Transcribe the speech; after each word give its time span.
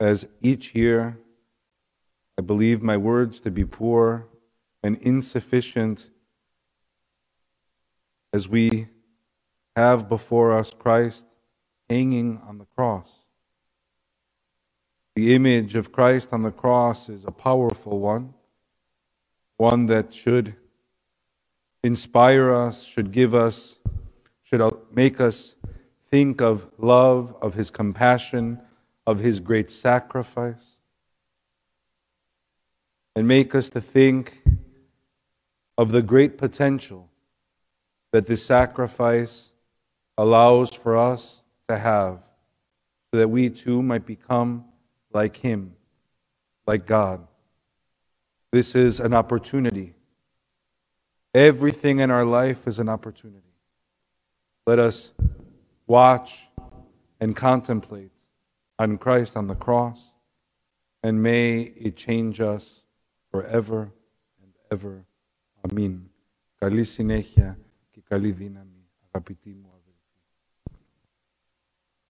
as 0.00 0.26
each 0.40 0.74
year 0.74 1.18
I 2.40 2.42
believe 2.42 2.82
my 2.82 2.96
words 2.96 3.38
to 3.40 3.50
be 3.50 3.66
poor 3.66 4.26
and 4.82 4.96
insufficient 5.02 6.08
as 8.32 8.48
we 8.48 8.88
have 9.76 10.08
before 10.08 10.56
us 10.56 10.72
Christ 10.72 11.26
hanging 11.90 12.40
on 12.48 12.56
the 12.56 12.64
cross. 12.64 13.10
The 15.14 15.34
image 15.34 15.76
of 15.76 15.92
Christ 15.92 16.32
on 16.32 16.42
the 16.42 16.50
cross 16.50 17.10
is 17.10 17.26
a 17.26 17.30
powerful 17.30 17.98
one, 17.98 18.32
one 19.58 19.84
that 19.86 20.14
should 20.14 20.54
inspire 21.84 22.54
us, 22.54 22.84
should 22.84 23.12
give 23.12 23.34
us, 23.34 23.76
should 24.42 24.62
make 24.90 25.20
us 25.20 25.56
think 26.10 26.40
of 26.40 26.66
love, 26.78 27.36
of 27.42 27.52
his 27.52 27.70
compassion, 27.70 28.62
of 29.06 29.18
his 29.18 29.40
great 29.40 29.70
sacrifice, 29.70 30.76
and 33.16 33.26
make 33.26 33.54
us 33.54 33.70
to 33.70 33.80
think 33.80 34.42
of 35.76 35.92
the 35.92 36.02
great 36.02 36.38
potential 36.38 37.08
that 38.12 38.26
this 38.26 38.44
sacrifice 38.44 39.52
allows 40.18 40.74
for 40.74 40.96
us 40.96 41.40
to 41.68 41.78
have, 41.78 42.18
so 43.10 43.18
that 43.18 43.28
we 43.28 43.48
too 43.50 43.82
might 43.82 44.06
become 44.06 44.64
like 45.12 45.36
him, 45.36 45.74
like 46.66 46.86
God. 46.86 47.26
This 48.52 48.74
is 48.74 49.00
an 49.00 49.14
opportunity. 49.14 49.94
Everything 51.34 52.00
in 52.00 52.10
our 52.10 52.24
life 52.24 52.66
is 52.66 52.78
an 52.78 52.88
opportunity. 52.88 53.42
Let 54.66 54.78
us 54.78 55.12
watch 55.86 56.46
and 57.20 57.34
contemplate 57.34 58.10
on 58.79 58.97
Christ 58.97 59.35
on 59.35 59.47
the 59.47 59.55
cross, 59.55 59.99
and 61.03 61.21
may 61.21 61.61
it 61.87 61.95
change 61.95 62.39
us 62.41 62.83
forever 63.31 63.91
and 64.41 64.51
ever. 64.71 65.05
Amen. 65.63 66.09
Καλή 66.55 66.83
συνέχεια 66.83 67.59
και 67.91 68.01
καλή 68.01 68.31
δύναμη, 68.31 68.89
αγαπητοί 69.11 69.49
μου 69.49 69.67
αδελφοί. 69.69 69.78